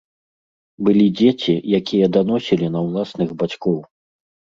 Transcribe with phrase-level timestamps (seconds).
[0.85, 3.77] Былі дзеці, якія даносілі на ўласных бацькоў.